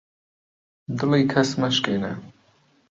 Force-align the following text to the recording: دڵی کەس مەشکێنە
دڵی 0.97 1.23
کەس 1.31 1.49
مەشکێنە 1.61 2.13